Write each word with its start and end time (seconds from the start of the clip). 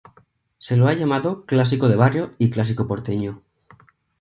Se 0.57 0.77
lo 0.77 0.87
ha 0.87 0.93
llamado 0.93 1.45
"clásico 1.45 1.87
de 1.87 1.95
barrio" 1.95 2.33
y 2.39 2.49
"clásico 2.49 2.87
porteño". 2.87 3.43